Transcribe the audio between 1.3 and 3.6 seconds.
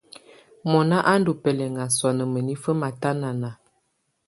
bɛlɛna sɔ̀á nà mǝ́nifǝ́ matanana.